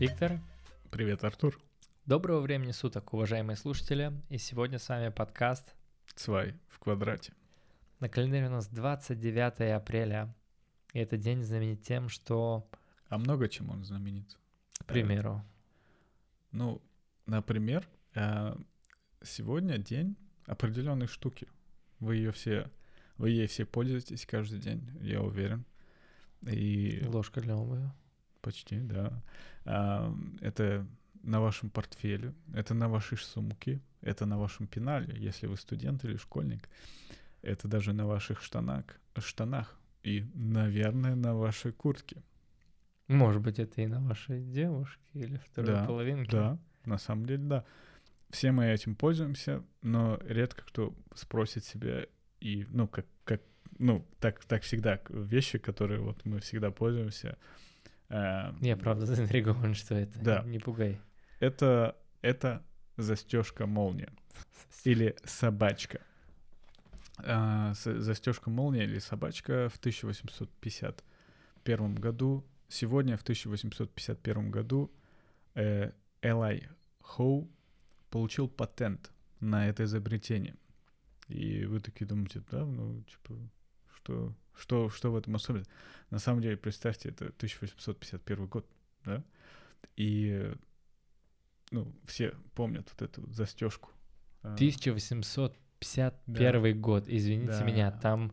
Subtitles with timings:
[0.00, 0.40] Виктор.
[0.90, 1.60] Привет, Артур.
[2.06, 4.10] Доброго времени суток, уважаемые слушатели.
[4.30, 5.74] И сегодня с вами подкаст
[6.14, 7.34] Цвай в квадрате.
[7.98, 10.34] На календаре у нас 29 апреля.
[10.94, 12.66] И этот день знаменит тем, что...
[13.10, 14.38] А много чем он знаменит?
[14.78, 15.44] К примеру.
[16.50, 16.80] Ну,
[17.26, 18.56] например, э,
[19.22, 21.46] сегодня день определенной штуки.
[21.98, 22.70] Вы ее все,
[23.18, 25.66] вы ей все пользуетесь каждый день, я уверен.
[26.40, 27.90] И Ложка для обуви.
[28.40, 29.22] Почти, да.
[29.64, 30.86] А, Это
[31.22, 36.16] на вашем портфеле, это на вашей сумке, это на вашем пенале, если вы студент или
[36.16, 36.68] школьник.
[37.42, 38.84] Это даже на ваших штанах,
[39.18, 42.22] штанах и, наверное, на вашей куртке.
[43.08, 46.30] Может быть, это и на вашей девушке или второй Да, половинке.
[46.30, 47.64] Да, на самом деле, да.
[48.30, 52.06] Все мы этим пользуемся, но редко кто спросит себя
[52.40, 53.42] и, ну, как, как
[53.78, 57.38] ну, так, так всегда, вещи, которые вот мы всегда пользуемся.
[58.10, 60.18] Э, Я правда заинтригован, что это.
[60.20, 60.42] Да.
[60.42, 61.00] Не пугай.
[61.38, 62.62] Это, это
[62.96, 64.12] застежка молния
[64.84, 66.00] или собачка.
[67.72, 72.44] застежка молния или собачка в 1851 году.
[72.68, 74.92] Сегодня, в 1851 году,
[75.54, 76.68] э, Элай
[77.00, 77.48] Хоу
[78.10, 80.54] получил патент на это изобретение.
[81.28, 83.34] И вы такие думаете, да, ну, типа,
[83.94, 85.64] что, что, что в этом особенно?
[86.10, 88.66] На самом деле, представьте, это 1851 год,
[89.04, 89.22] да?
[89.96, 90.52] И,
[91.70, 93.90] ну, все помнят вот эту вот застежку.
[94.42, 97.64] А, 1851 год, извините Да.
[97.64, 98.32] меня, там...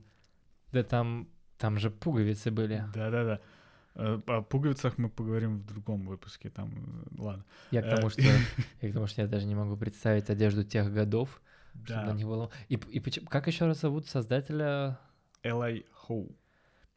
[0.72, 1.28] Да там...
[1.58, 2.84] Там же пуговицы были.
[2.94, 3.40] Да-да-да.
[3.96, 7.44] Э, О пуговицах мы поговорим в другом выпуске, там, ладно.
[7.72, 8.22] Я к тому, Э, что...
[8.22, 8.38] Я
[8.92, 11.42] к тому, что я даже не могу представить одежду тех годов,
[11.84, 12.52] чтобы на Да, них было...
[12.70, 15.00] И, и почему- как еще раз зовут создателя?
[15.48, 16.36] Элай Хоу.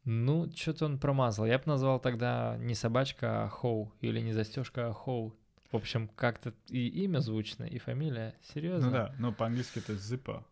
[0.04, 1.46] Ну, что-то он промазал.
[1.46, 3.92] Я бы назвал тогда не собачка, а хоу.
[4.00, 5.34] Или не застежка, а хоу.
[5.70, 8.34] В общем, как-то и имя звучно, и фамилия.
[8.54, 8.86] Серьезно?
[8.86, 10.42] Ну да, но по-английски это Zippo.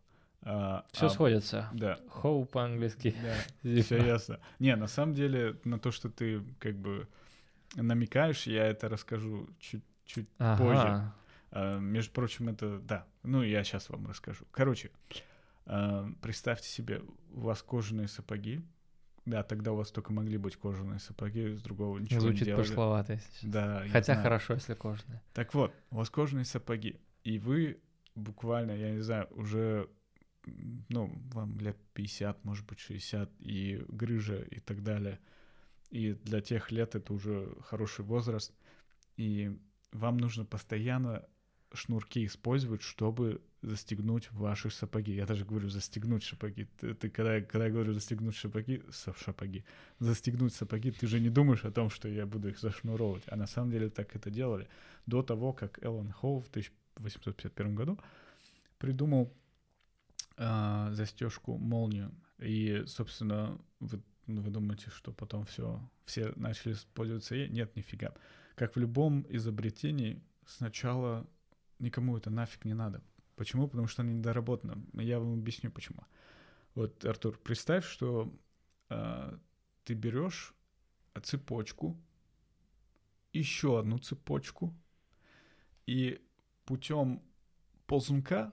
[0.42, 1.68] А, Все а, сходится.
[1.72, 3.14] Да, Хоу по-английски.
[3.22, 4.38] да, все ясно.
[4.58, 7.08] Не, на самом деле, на то, что ты как бы
[7.74, 10.62] намекаешь, я это расскажу чуть-чуть Ага.
[10.62, 11.12] позже.
[11.50, 14.44] А, Между прочим, это, да, ну я сейчас вам расскажу.
[14.52, 14.90] Короче,
[16.22, 17.02] представьте себе,
[17.32, 18.62] у вас кожаные сапоги,
[19.26, 22.62] да, тогда у вас только могли быть кожаные сапоги, с другого ничего не Звучит делали.
[22.66, 23.50] пошловато, если честно.
[23.50, 24.22] Да, Хотя знаю.
[24.22, 25.22] хорошо, если кожаные.
[25.34, 27.80] Так вот, у вас кожаные сапоги, и вы
[28.14, 29.90] буквально, я не знаю, уже,
[30.88, 35.18] ну, вам лет 50, может быть, 60, и грыжа и так далее.
[35.90, 38.54] И для тех лет это уже хороший возраст,
[39.16, 39.58] и
[39.92, 41.26] вам нужно постоянно
[41.74, 45.14] шнурки использовать, чтобы застегнуть ваши сапоги.
[45.14, 46.66] Я даже говорю застегнуть сапоги.
[46.78, 49.64] Ты, ты когда, когда я говорю застегнуть сапоги, са- сапоги,
[49.98, 53.24] застегнуть сапоги, ты же не думаешь о том, что я буду их зашнуровывать.
[53.26, 54.68] А на самом деле так это делали
[55.06, 57.98] до того, как Эллен Хоу в 1851 году
[58.78, 59.32] придумал
[60.36, 62.12] а, застежку молнию.
[62.38, 67.48] И, собственно, вы, вы думаете, что потом все, все начали пользоваться ей?
[67.48, 68.14] Нет, нифига.
[68.54, 71.26] Как в любом изобретении, сначала
[71.80, 73.02] никому это нафиг не надо.
[73.38, 73.68] Почему?
[73.68, 74.84] Потому что она недоработана.
[74.94, 76.02] Я вам объясню почему.
[76.74, 78.34] Вот, Артур, представь, что
[78.88, 79.38] а,
[79.84, 80.54] ты берешь
[81.22, 81.96] цепочку,
[83.32, 84.74] еще одну цепочку,
[85.86, 86.20] и
[86.64, 87.22] путем
[87.86, 88.52] ползунка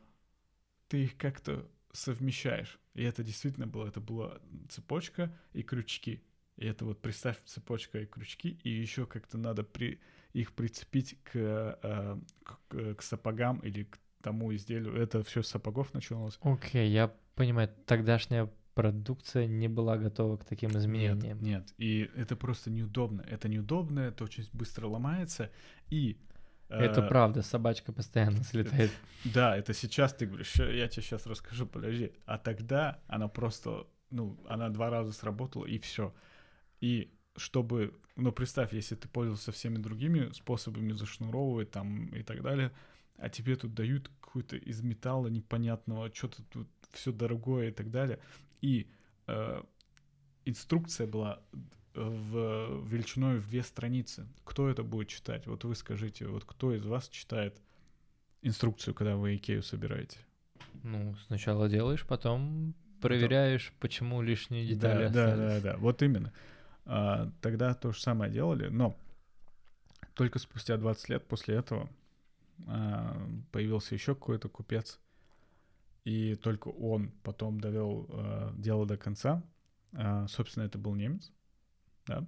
[0.87, 2.79] ты их как-то совмещаешь.
[2.93, 6.23] И это действительно было, это была цепочка и крючки.
[6.57, 9.99] И это вот представь цепочка и крючки, и еще как-то надо при,
[10.33, 14.95] их прицепить к, э, к, к сапогам или к тому изделию.
[14.95, 16.39] Это все с сапогов началось.
[16.41, 21.39] Окей, я понимаю, тогдашняя продукция не была готова к таким изменениям.
[21.39, 21.73] Нет, нет.
[21.77, 23.21] И это просто неудобно.
[23.21, 25.51] Это неудобно, это очень быстро ломается.
[25.91, 26.17] И
[26.69, 28.91] Это э, правда, собачка постоянно слетает.
[29.25, 32.11] Да, это сейчас ты говоришь, «Ща я тебе сейчас расскажу, подожди.
[32.25, 36.13] А тогда она просто, ну, она два раза сработала, и все.
[36.81, 42.71] И чтобы, ну, представь, если ты пользовался всеми другими способами зашнуровывать там и так далее,
[43.17, 48.19] а тебе тут дают какую-то из металла непонятного, что-то тут все дорогое и так далее.
[48.61, 48.89] И
[49.27, 49.63] э,
[50.45, 51.41] инструкция была
[51.93, 54.27] в величиной в две страницы.
[54.43, 55.47] Кто это будет читать?
[55.47, 57.61] Вот вы скажите, вот кто из вас читает
[58.41, 60.17] инструкцию, когда вы Икею собираете?
[60.83, 65.63] Ну, сначала делаешь, потом проверяешь, почему лишние детали да, да, остались.
[65.63, 66.33] да, да, вот именно.
[66.85, 68.97] А, тогда то же самое делали, но
[70.13, 71.89] только спустя 20 лет после этого
[73.51, 74.99] появился еще какой-то купец,
[76.05, 79.43] и только он потом довел а, дело до конца.
[79.93, 81.31] А, собственно, это был немец,
[82.05, 82.27] да.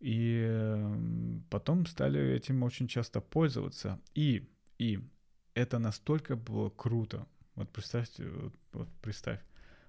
[0.00, 4.00] И э, потом стали этим очень часто пользоваться.
[4.14, 4.48] И,
[4.78, 5.00] и
[5.54, 7.26] это настолько было круто.
[7.54, 9.40] Вот представьте, вот, вот представь,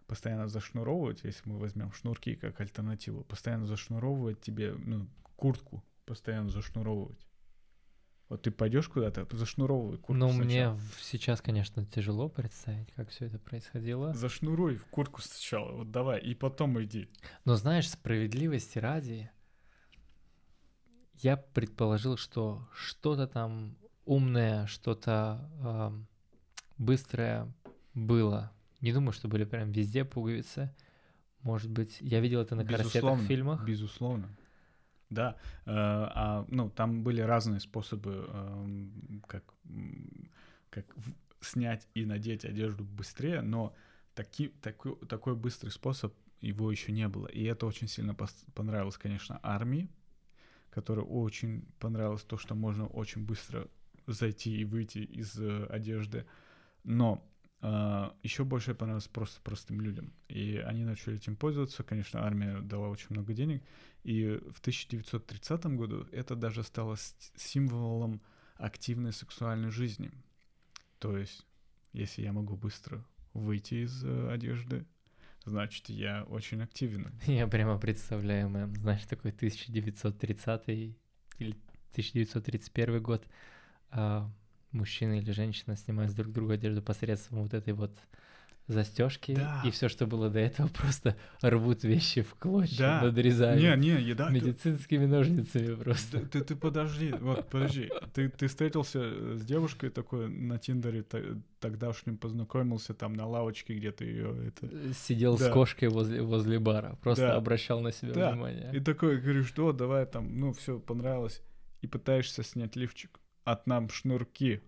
[0.07, 7.25] постоянно зашнуровывать, если мы возьмем шнурки как альтернативу, постоянно зашнуровывать тебе, ну, куртку постоянно зашнуровывать.
[8.27, 10.13] Вот ты пойдешь куда-то, зашнуровывай куртку.
[10.13, 14.13] Ну, мне в- сейчас, конечно, тяжело представить, как все это происходило.
[14.15, 17.07] Зашнуруй куртку сначала, вот давай, и потом иди.
[17.45, 19.29] Но знаешь, справедливости ради,
[21.21, 26.07] я предположил, что что-то там умное, что-то ам,
[26.77, 27.51] быстрое
[27.93, 28.51] было.
[28.81, 30.73] Не думаю, что были прям везде пуговицы.
[31.41, 33.63] Может быть, я видел это на корсетах Безусловно, в фильмах.
[33.65, 34.35] Безусловно.
[35.09, 35.35] Да,
[35.65, 39.43] э, а, ну, там были разные способы, эм, как,
[40.69, 40.85] как
[41.41, 43.75] снять и надеть одежду быстрее, но
[44.15, 47.27] таки, такой, такой быстрый способ его еще не было.
[47.27, 48.15] И это очень сильно
[48.53, 49.89] понравилось, конечно, армии,
[50.69, 53.67] которой очень понравилось то, что можно очень быстро
[54.07, 56.25] зайти и выйти из э, одежды.
[56.83, 57.23] Но
[58.21, 60.13] еще больше понравилось просто простым людям.
[60.27, 61.83] И они начали этим пользоваться.
[61.83, 63.63] Конечно, армия дала очень много денег.
[64.03, 66.95] И в 1930 году это даже стало
[67.35, 68.21] символом
[68.55, 70.11] активной сексуальной жизни.
[70.99, 71.45] То есть,
[71.93, 74.85] если я могу быстро выйти из э, одежды,
[75.45, 77.11] значит, я очень активен.
[77.25, 81.51] Я прямо представляю, мэм, знаешь, такой 1930 или
[81.91, 83.27] 1931 год.
[83.89, 84.31] а,
[84.75, 87.91] мужчина или женщина снимают с друг друга одежду посредством вот этой вот
[88.67, 89.61] застежки, Да.
[89.63, 93.01] и все, что было до этого, просто рвут вещи в клочья, Да.
[93.03, 94.29] надрезают Не, не, еда.
[94.31, 96.19] медицинскими ножницами просто.
[96.21, 97.91] Ты, ты, ты подожди, вот подожди.
[98.15, 103.91] Ты, ты встретился с девушкой такой на Тиндере, т- тогдашним познакомился там на лавочке, где
[103.91, 104.93] ты ее это.
[104.95, 105.49] Сидел Да.
[105.49, 107.35] с кошкой возле, возле бара, просто Да.
[107.35, 108.31] обращал на себя Да.
[108.31, 108.71] внимание.
[108.73, 111.43] И такой говоришь, что, давай там, ну все, понравилось.
[111.81, 113.19] И пытаешься снять лифчик.
[113.45, 114.61] От нам шнурки.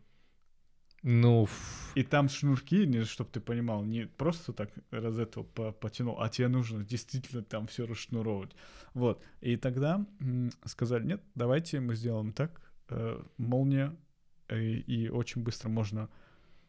[1.04, 1.48] Ну,
[1.96, 6.28] И там шнурки, не чтобы ты понимал, не просто так раз этого по- потянул, а
[6.30, 8.52] тебе нужно действительно там все расшнуровывать.
[8.94, 9.24] Вот.
[9.42, 10.06] И тогда
[10.66, 12.62] сказали, нет, давайте мы сделаем так.
[12.90, 13.96] э, молния,
[14.48, 16.10] э, и очень быстро можно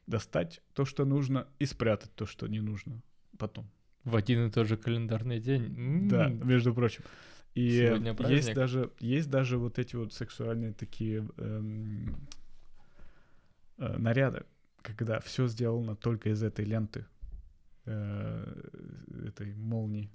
[0.07, 3.01] достать то, что нужно, и спрятать то, что не нужно
[3.39, 3.67] потом.
[4.05, 6.09] в один и тот же календарный день.
[6.09, 7.03] Да, М, между прочим.
[7.55, 8.55] И Сегодня есть праздник.
[8.55, 12.17] даже, есть даже вот эти вот сексуальные такие эм,
[13.79, 14.45] э, наряды,
[14.83, 17.05] когда все сделано только из этой ленты,
[17.85, 18.63] э,
[19.27, 20.11] этой молнии.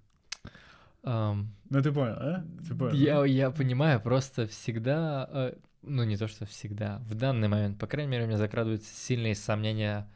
[1.03, 2.45] ам, Ну ты понял, а?
[2.67, 2.93] Ты понял?
[2.93, 7.87] Я, я понимаю, просто всегда, э, ну не то, что всегда, в данный момент, по
[7.87, 10.07] крайней мере, у меня закрадываются сильные сомнения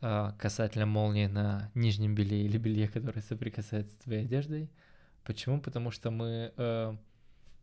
[0.00, 4.70] э, касательно молнии на нижнем белье или белье, которое соприкасается с твоей одеждой.
[5.24, 5.60] Почему?
[5.60, 6.96] Потому что мы э,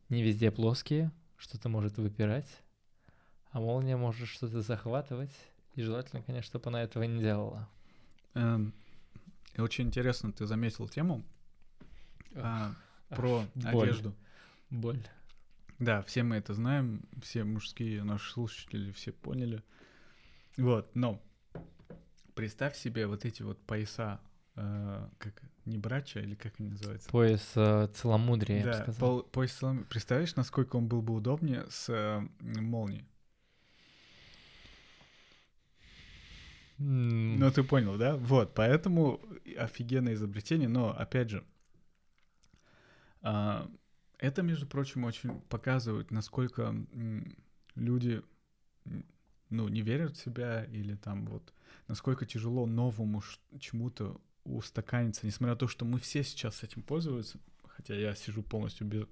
[0.09, 2.49] не везде плоские, что-то может выпирать,
[3.51, 5.35] а молния может что-то захватывать.
[5.75, 7.69] И желательно, конечно, чтобы она этого не делала.
[8.33, 8.73] Эм,
[9.53, 11.23] и очень интересно, ты заметил тему
[12.35, 12.73] а,
[13.09, 13.89] про боль.
[13.89, 14.15] одежду.
[14.69, 15.01] Боль.
[15.79, 19.63] Да, все мы это знаем, все мужские наши слушатели все поняли.
[20.57, 21.21] Вот, но
[22.35, 24.19] представь себе вот эти вот пояса,
[24.61, 25.33] э, как
[25.65, 27.09] не брача или как они называются?
[27.09, 28.99] Пояс э, целомудрия, я бы да, сказал.
[29.21, 33.05] пол- пояс целом- Представляешь, насколько он был бы удобнее с э, молнией?
[36.79, 38.15] М, Ну, ты понял, да?
[38.15, 39.19] Вот, поэтому
[39.57, 41.43] офигенное изобретение, но, опять же,
[43.21, 43.69] а,
[44.17, 46.73] это, между прочим, очень показывает, насколько
[47.75, 48.21] люди,
[49.49, 51.53] ну, не верят в себя или там вот,
[51.87, 53.21] насколько тяжело новому
[53.59, 54.19] чему-то
[54.55, 57.37] устаканиться, несмотря на то, что мы все сейчас этим пользуемся,
[57.67, 59.05] хотя я сижу полностью без...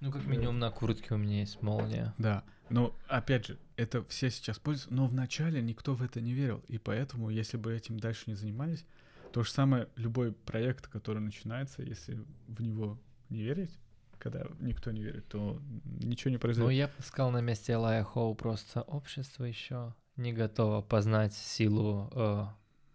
[0.00, 2.14] Ну, как минимум на куртке у меня есть молния.
[2.18, 6.62] Да, но, опять же, это все сейчас пользуются, но вначале никто в это не верил,
[6.68, 8.84] и поэтому, если бы этим дальше не занимались,
[9.32, 12.98] то же самое, любой проект, который начинается, если в него
[13.30, 13.70] не верить,
[14.18, 16.72] когда никто не верит, то ничего не Ну, произойдет.
[16.72, 22.46] я бы сказал на месте Элая Хоу просто общество еще не готово познать силу, э,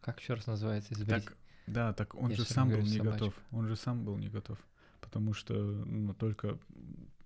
[0.01, 1.37] как еще раз называется, изобрет- Так,
[1.69, 3.33] да, так он Я же сам был не говорю готов.
[3.51, 4.57] Он же сам был не готов.
[5.01, 6.59] Потому что ну, только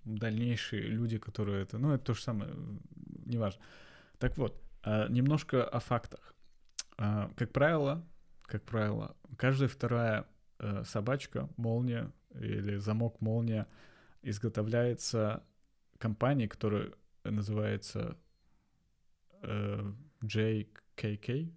[0.04, 1.78] дальнейшие люди, которые это...
[1.78, 2.54] Ну, это то же самое,
[3.24, 3.60] неважно.
[4.18, 6.34] Так вот, а, немножко о фактах.
[6.96, 8.06] А, Как правило,
[8.42, 10.26] как правило, каждая вторая
[10.58, 13.66] э, собачка, молния или замок молния
[14.22, 15.42] изготовляется
[15.98, 16.92] компанией, которая
[17.24, 18.18] называется
[19.42, 21.52] э, JKK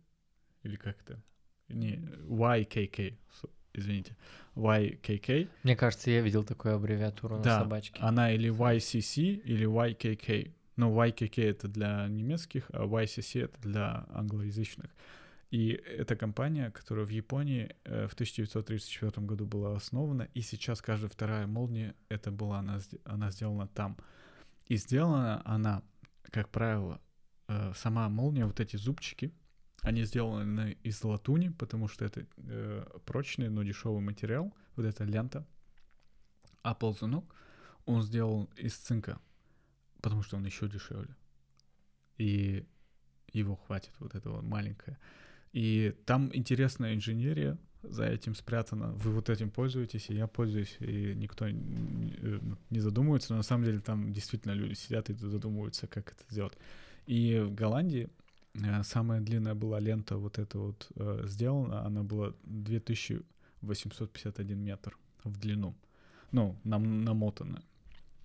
[0.64, 1.22] или как это?
[1.70, 1.96] Не,
[2.28, 3.18] YKK.
[3.74, 4.16] Извините,
[4.56, 5.50] YKK.
[5.64, 8.00] Мне кажется, я видел такую аббревиатуру Да, на собачке.
[8.02, 10.52] Она или YCC, или YKK.
[10.78, 14.90] Но YKK это для немецких, а YCC это для англоязычных.
[15.50, 21.10] И это компания, которая в Японии э, в 1934 году была основана, и сейчас каждая
[21.10, 23.98] вторая молния, это была она, она сделана там.
[24.68, 25.84] И сделана она,
[26.32, 27.00] как правило,
[27.48, 29.32] э, сама молния, вот эти зубчики,
[29.82, 35.48] они сделаны из латуни, потому что это э, прочный, но дешевый материал, вот эта лента.
[36.64, 37.24] А ползунок
[37.86, 39.20] он сделан из цинка,
[40.02, 41.16] потому что он еще дешевле.
[42.18, 42.66] И
[43.32, 44.98] его хватит, вот это вот маленькое.
[45.54, 48.92] И там интересная инженерия за этим спрятана.
[48.94, 53.32] Вы вот этим пользуетесь, и я пользуюсь, и никто э, не задумывается.
[53.32, 56.58] Но на самом деле там действительно люди сидят и задумываются, как это сделать.
[57.06, 58.10] И в Голландии
[58.84, 61.86] самая длинная была лента вот эта вот э, сделана.
[61.86, 65.76] Она была 2851 метр в длину.
[66.32, 67.64] Ну, нам намотана.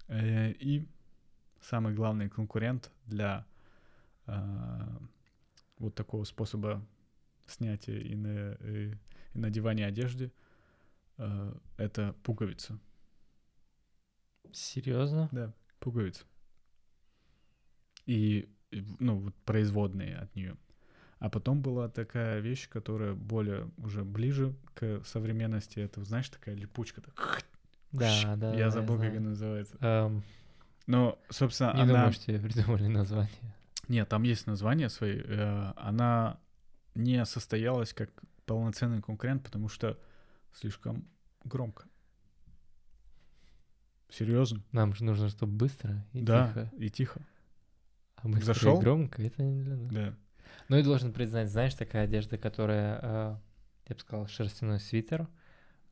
[0.08, 0.86] Э, И
[1.60, 3.46] самый главный конкурент для
[4.26, 4.88] э,
[5.78, 6.84] вот такого способа
[7.46, 8.94] снятия и, на, и,
[9.34, 10.32] и надевания одежды
[11.18, 12.78] э, это пуговица.
[14.52, 15.28] Серьезно?
[15.32, 16.24] Да, пуговица.
[18.06, 18.48] И, и,
[18.98, 20.56] ну, вот производные от нее.
[21.18, 25.78] А потом была такая вещь, которая более уже ближе к современности.
[25.78, 27.00] Это, знаешь, такая липучка.
[27.02, 27.44] Так,
[27.92, 28.54] Да, да.
[28.54, 29.18] я да, забыл, как знаю.
[29.18, 29.76] она называется.
[29.80, 30.22] Эм,
[30.86, 31.92] Но, собственно, не она...
[31.94, 33.30] думаю, что придумали название.
[33.88, 35.20] Нет, там есть название свои.
[35.24, 36.38] э, Она
[36.94, 38.10] не состоялась как
[38.46, 39.98] полноценный конкурент, потому что
[40.52, 41.04] слишком
[41.44, 41.84] громко.
[44.10, 44.62] Серьезно?
[44.72, 46.70] Нам же нужно, чтобы быстро и да, тихо.
[46.78, 47.20] и тихо.
[48.22, 48.78] А быстро Зашёл?
[48.78, 49.92] и громко это не для нас.
[49.92, 50.14] Да.
[50.68, 53.36] Ну и должен признать, знаешь, такая одежда, которая, э,
[53.88, 55.28] я бы сказал, шерстяной свитер,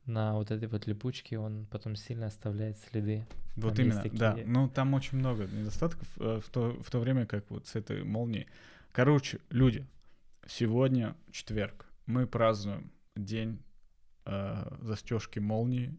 [0.05, 3.25] на вот этой вот липучке он потом сильно оставляет следы.
[3.55, 4.31] Вот Там именно, да.
[4.33, 7.75] такие- Ну, там очень много недостатков э, в то, в то время, как вот с
[7.75, 8.47] этой молнией.
[8.93, 9.85] Короче, люди,
[10.47, 11.85] сегодня четверг.
[12.05, 13.61] Мы празднуем день
[14.81, 15.97] застежки молнии.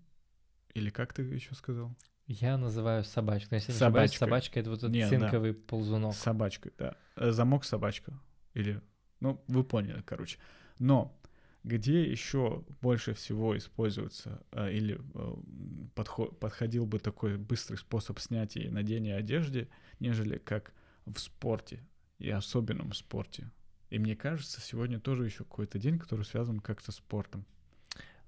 [0.75, 1.95] Или как ты еще сказал?
[2.27, 3.49] Я называю собачку.
[3.51, 4.19] Но если не ошибаюсь, Собачкой.
[4.19, 5.09] собачка это вот этот Не, да.
[5.09, 6.15] цинковый ползунок.
[6.15, 6.97] Собачкой, да.
[7.17, 8.19] Замок собачка.
[8.55, 8.81] Или,
[9.21, 10.39] ну, вы поняли, короче.
[10.79, 11.19] Но
[11.65, 15.35] где еще больше всего используется э, или э,
[15.95, 19.69] подхо- подходил бы такой быстрый способ снятия и надения одежды,
[20.01, 20.73] нежели как
[21.07, 21.85] в спорте,
[22.19, 23.51] и особенном спорте.
[23.91, 27.45] И мне кажется, сегодня тоже еще какой-то день, который связан как-то с спортом.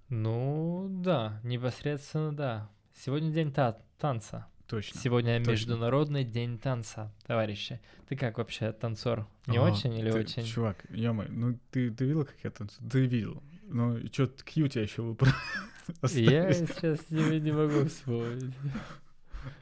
[0.09, 2.71] Ну да, непосредственно да.
[2.95, 4.47] Сегодня день та- танца.
[4.67, 4.99] Точно.
[4.99, 5.51] Сегодня точно.
[5.51, 7.81] Международный день танца, товарищи.
[8.09, 9.27] Ты как вообще танцор?
[9.47, 10.45] Не Ага, очень или ты- очень?
[10.45, 12.89] Чувак, ё ну ты, ты видел, как я танцую?
[12.91, 13.43] Ты видел.
[13.67, 15.29] Ну, что кью тебя еще выпро...
[16.13, 18.55] Я сейчас тебе не могу вспомнить.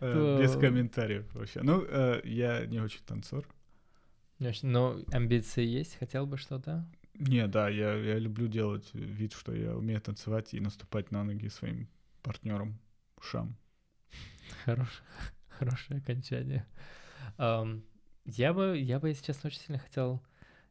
[0.01, 1.63] Э, Без комментариев вообще.
[1.63, 3.45] Ну, э, я не очень танцор.
[4.63, 5.99] Но амбиции есть?
[5.99, 6.87] Хотел бы что-то?
[7.15, 11.49] Не, да, я, я люблю делать вид, что я умею танцевать и наступать на ноги
[11.49, 11.89] своим
[12.23, 12.79] партнерам,
[13.23, 13.57] ушам.
[14.65, 15.07] Хорошее,
[15.49, 16.67] хорошее окончание.
[17.39, 17.83] Ам,
[18.25, 20.23] я бы, я бы, если честно, очень сильно хотел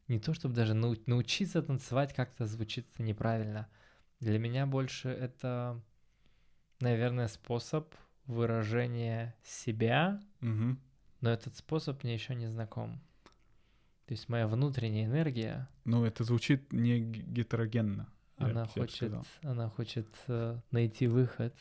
[0.08, 3.68] не то, чтобы даже нау- научиться танцевать как-то звучит неправильно.
[4.20, 5.82] Для меня больше это,
[6.80, 7.94] наверное, способ
[8.26, 10.80] выражения себя, Мгм.
[11.22, 13.02] но этот способ мне еще не знаком.
[14.06, 18.08] То есть моя внутренняя энергия, Ну, это звучит не гетерогенно.
[18.38, 21.56] она хочет, она хочет э, найти выход,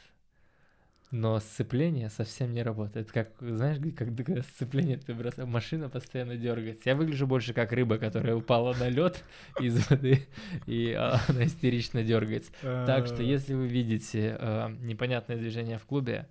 [1.10, 3.10] но сцепление совсем не работает.
[3.10, 6.90] Как, знаешь, как такое сцепление ты бросаешь, машина постоянно дергается.
[6.90, 9.24] Я выгляжу больше как рыба, которая упала на лед
[9.60, 10.26] из воды,
[10.66, 12.52] и а, она истерично дергается.
[12.62, 16.28] Так что, Э, если вы видите э, непонятное движение в клубе,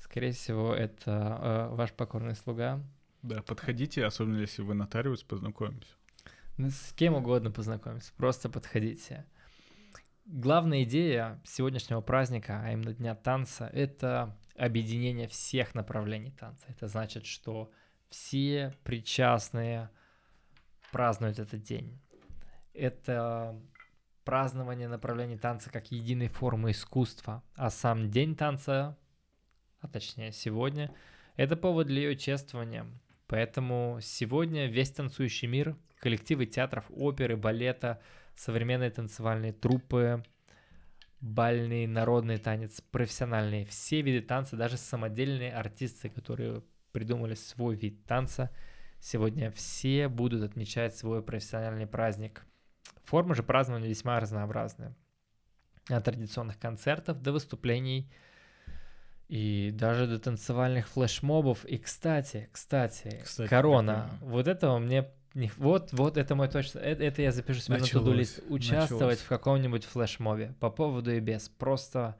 [0.00, 2.80] скорее всего, это э, ваш покорный слуга.
[3.22, 5.94] Да, подходите, особенно если вы нотариус, познакомимся.
[6.58, 9.24] Ну, С кем угодно познакомиться, просто подходите.
[10.28, 16.66] Главная идея сегодняшнего праздника, а именно Дня танца, это объединение всех направлений танца.
[16.68, 17.70] Это значит, что
[18.08, 19.88] все причастные
[20.90, 22.00] празднуют этот день.
[22.74, 23.56] Это
[24.24, 28.98] празднование направлений танца как единой формы искусства, а сам день танца,
[29.78, 30.92] а точнее сегодня,
[31.36, 32.84] это повод для ее чествования.
[33.28, 38.02] Поэтому сегодня весь танцующий мир, коллективы театров, оперы, балета,
[38.36, 40.22] современные танцевальные труппы,
[41.20, 46.62] бальный, народный танец, профессиональные, все виды танца, даже самодельные артисты, которые
[46.92, 48.50] придумали свой вид танца,
[49.00, 52.44] сегодня все будут отмечать свой профессиональный праздник.
[53.04, 54.94] Формы же празднования весьма разнообразны.
[55.88, 58.10] От традиционных концертов до выступлений
[59.28, 61.64] и даже до танцевальных флешмобов.
[61.64, 64.10] И, кстати, кстати, Кстати, корона.
[64.20, 65.08] Вот этого мне...
[65.36, 66.78] не- Вот, вот это мой точно...
[66.80, 68.42] Это, это я запишу себе на Началось, туду лист.
[68.48, 69.18] Участвовать началось.
[69.18, 70.54] в каком-нибудь флешмобе.
[70.60, 71.48] По поводу и без.
[71.48, 72.16] Просто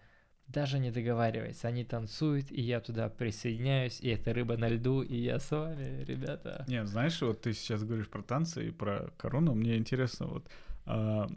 [0.49, 1.65] даже не договариваясь.
[1.65, 6.05] Они танцуют, и я туда присоединяюсь, и это рыба на льду, и я с вами,
[6.05, 6.65] ребята.
[6.69, 9.55] Нет, знаешь, вот ты сейчас говоришь про танцы и про корону.
[9.55, 10.49] Мне интересно, вот
[10.85, 11.29] а,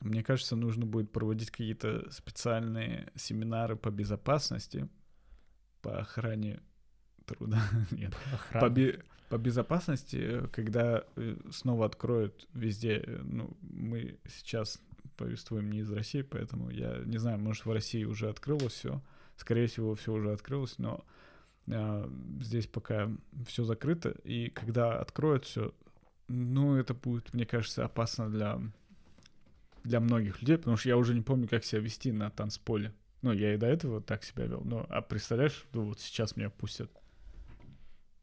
[0.00, 4.88] мне кажется, нужно будет проводить какие-то специальные семинары по безопасности,
[5.80, 6.60] по охране
[7.24, 7.62] труда.
[7.90, 8.66] Нет, Охрана.
[8.66, 14.82] по, бе- по безопасности, э, когда э, снова откроют везде, э, ну, мы сейчас
[15.16, 19.00] повествуем не из России, поэтому я не знаю, может, в России уже открылось все.
[19.36, 21.04] Скорее всего, все уже открылось, но
[21.70, 22.10] а,
[22.40, 23.10] здесь пока
[23.46, 24.10] все закрыто.
[24.24, 25.72] И когда откроют все,
[26.28, 28.60] ну, это будет, мне кажется, опасно для,
[29.84, 32.92] для многих людей, потому что я уже не помню, как себя вести на танцполе.
[33.22, 34.62] Ну, я и до этого так себя вел.
[34.64, 36.90] Ну, а представляешь, ну, вот сейчас меня пустят.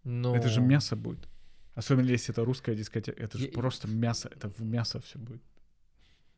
[0.10, 1.28] Ну, Это же мясо будет.
[1.76, 3.22] Особенно если это русская дискотека.
[3.22, 4.30] Это же Я- просто мясо.
[4.34, 5.42] Это в мясо все будет.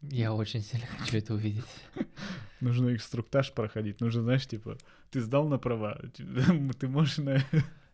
[0.01, 1.65] Я очень сильно хочу это увидеть.
[2.61, 4.01] Нужно инструктаж проходить.
[4.01, 4.77] Нужно, знаешь, типа,
[5.11, 6.01] ты сдал на права.
[6.79, 7.43] Ты можешь на...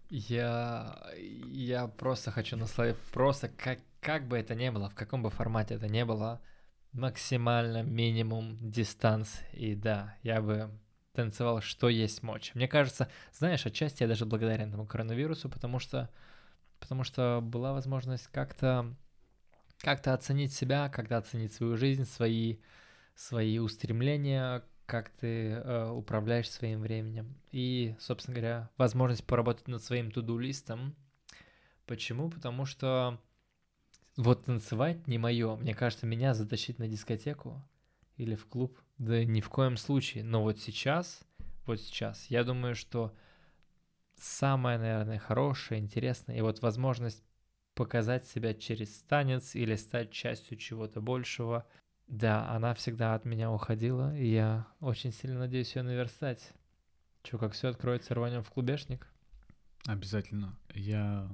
[0.09, 1.03] Я,
[1.51, 5.73] я просто хочу насладиться, просто как, как бы это ни было, в каком бы формате
[5.73, 6.41] это ни было,
[6.93, 9.41] максимально минимум дистанс.
[9.51, 10.69] И да, я бы
[11.15, 12.51] танцевал, что есть мочь.
[12.53, 16.09] Мне кажется, знаешь, отчасти я даже благодарен этому коронавирусу, потому что,
[16.79, 18.95] потому что была возможность как-то
[19.79, 22.57] как-то оценить себя, как-то оценить свою жизнь, свои,
[23.13, 27.35] свои устремления, как ты э, управляешь своим временем.
[27.51, 30.95] И, собственно говоря, возможность поработать над своим туду-листом.
[31.85, 32.29] Почему?
[32.29, 33.21] Потому что
[34.17, 35.55] вот танцевать не мое.
[35.55, 37.61] Мне кажется, меня затащить на дискотеку
[38.17, 40.23] или в клуб, да ни в коем случае.
[40.23, 41.21] Но вот сейчас,
[41.65, 43.15] вот сейчас, я думаю, что
[44.15, 47.23] самое, наверное, хорошее, интересное, и вот возможность
[47.73, 51.65] показать себя через танец или стать частью чего-то большего,
[52.07, 56.53] да, она всегда от меня уходила, и я очень сильно надеюсь ее наверстать.
[57.23, 59.07] Че, как все откроется, рванем в клубешник?
[59.87, 60.57] Обязательно.
[60.73, 61.29] Я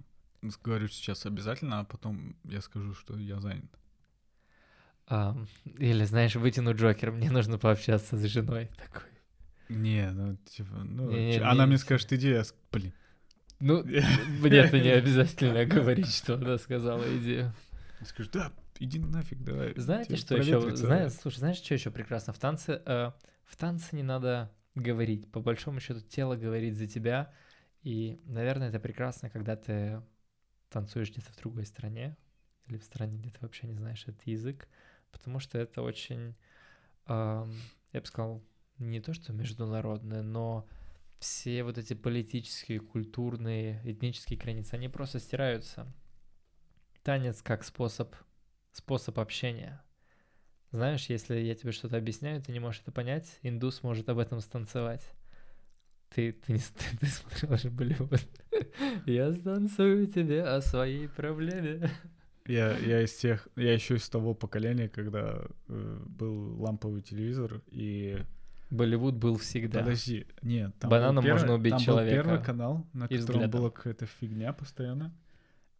[0.63, 3.80] говорю сейчас обязательно, а потом я скажу, что я занят.
[5.77, 8.69] Или, знаешь, вытяну Джокер, мне нужно пообщаться с женой.
[8.77, 9.09] Такой.
[9.69, 12.43] Не, ну, типа, ну, Не-не, чё- она не- мне скажет, иди, я...
[12.71, 12.93] Блин.
[13.59, 13.83] Ну,
[14.41, 17.53] мне это не обязательно говорить, что она сказала идею.
[18.05, 19.73] Скажет, да, иди нафиг, давай.
[19.77, 20.51] Знаете, что еще?
[20.53, 20.85] проветрится».
[20.87, 22.81] Знаешь, слушай, знаешь, что еще прекрасно в танце?
[22.85, 23.11] Э,
[23.45, 25.31] В танце не надо говорить.
[25.31, 27.31] По большому счету, тело говорит за тебя.
[27.83, 30.01] И, наверное, это прекрасно, когда ты
[30.69, 32.17] танцуешь где-то в другой стране
[32.67, 34.67] или в стране, где ты вообще не знаешь этот язык,
[35.11, 36.35] потому что это очень,
[37.07, 37.45] я
[37.93, 38.43] бы сказал,
[38.77, 40.67] не то что международное, но
[41.19, 45.91] все вот эти политические, культурные, этнические границы, они просто стираются.
[47.03, 48.15] Танец как способ,
[48.71, 49.83] способ общения.
[50.71, 54.39] Знаешь, если я тебе что-то объясняю, ты не можешь это понять, индус может об этом
[54.39, 55.13] станцевать.
[56.09, 58.21] Ты, ты, не, ты, ты смотрел же Болливуд.
[59.05, 61.89] Я станцую тебе о своей проблеме.
[62.51, 68.17] Я, я из тех, я еще из того поколения, когда э, был ламповый телевизор, и...
[68.69, 69.79] Болливуд был всегда.
[69.79, 73.41] Подожди, нет, там Бананом первый, можно убить там человека был первый канал, на и котором
[73.41, 73.51] взглядом.
[73.51, 75.13] была какая-то фигня постоянно,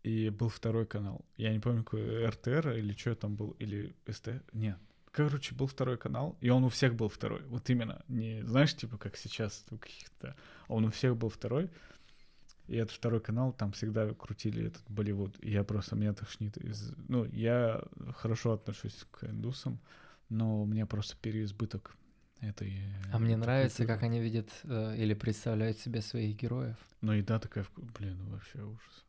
[0.03, 1.25] и был второй канал.
[1.37, 4.29] Я не помню, какой РТР или что там был, или СТ...
[4.53, 4.77] Нет.
[5.11, 7.41] Короче, был второй канал, и он у всех был второй.
[7.47, 8.01] Вот именно.
[8.07, 10.35] Не знаешь, типа, как сейчас у каких-то...
[10.67, 11.69] А он у всех был второй.
[12.67, 15.35] И этот второй канал, там всегда крутили этот Болливуд.
[15.43, 16.57] И я просто, меня тошнит.
[16.57, 16.93] Из...
[17.07, 17.83] Ну, я
[18.15, 19.79] хорошо отношусь к индусам,
[20.29, 21.95] но у меня просто переизбыток
[22.39, 22.81] этой...
[23.11, 23.95] А мне нравится, культуры.
[23.97, 26.77] как они видят э, или представляют себе своих героев.
[27.01, 29.05] Но еда такая, вку- блин, ну вообще ужас.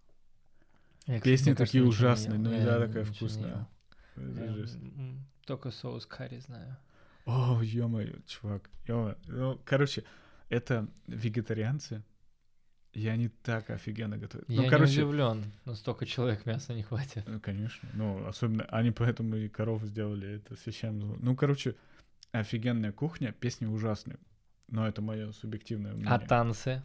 [1.06, 3.68] Я, кстати, Песни кажется, такие ужасные, но Я еда ничего такая вкусная.
[4.16, 4.76] Это Я, жесть.
[4.76, 6.76] м, Только соус карри знаю.
[7.26, 8.68] О, ё-моё, чувак.
[8.86, 10.04] ё Ну, короче,
[10.48, 12.02] это вегетарианцы,
[12.92, 14.48] и они так офигенно готовят.
[14.48, 17.24] Я ну, короче, не удивлен, но столько человек мяса не хватит.
[17.26, 17.88] ну, конечно.
[17.94, 21.16] Ну, особенно, они поэтому и коров сделали это священным.
[21.20, 21.74] Ну, короче,
[22.32, 24.18] офигенная кухня, песни ужасные.
[24.68, 26.12] Но это мое субъективное мнение.
[26.14, 26.82] А танцы?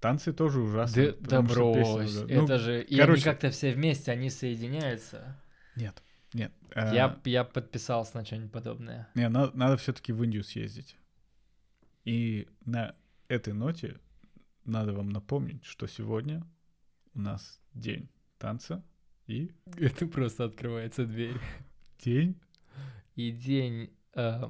[0.00, 1.12] Танцы тоже Да, ужасные.
[1.12, 2.14] да песни брось.
[2.22, 2.82] Ну, это же...
[2.82, 3.12] И короче.
[3.12, 5.36] они как-то все вместе, они соединяются.
[5.76, 6.52] Нет, нет.
[6.74, 9.08] э, Я, я подписался на что-нибудь подобное.
[9.14, 10.96] Не, надо, надо все-таки в Индию съездить.
[12.04, 12.94] И на
[13.28, 13.98] этой ноте
[14.70, 16.44] надо вам напомнить, что сегодня
[17.14, 18.82] у нас день танца
[19.26, 21.36] и Это просто открывается дверь.
[22.04, 22.36] день
[23.16, 24.42] И день э,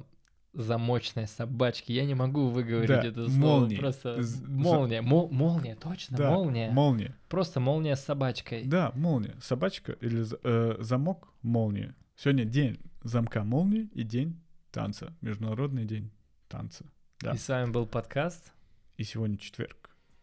[0.53, 1.91] замочной собачки.
[1.91, 3.39] Я не могу выговорить Да, это слово.
[3.59, 3.77] молнии.
[3.77, 5.01] Просто З- за- молния.
[5.01, 6.71] Мол- молния, точно, Да, молния.
[6.71, 7.15] Молния.
[7.29, 8.63] Просто молния с собачкой.
[8.65, 9.35] Да, молния.
[9.41, 11.95] Собачка или за- э, замок молния.
[12.15, 14.39] Сегодня день замка молнии и день
[14.71, 15.13] танца.
[15.21, 16.11] Международный день
[16.47, 16.85] танца.
[17.19, 17.31] Да.
[17.33, 18.51] И с вами был подкаст.
[18.97, 19.80] И сегодня четверг.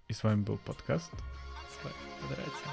[0.09, 1.11] И с вами был подкаст.
[1.69, 2.73] С вами Федерация.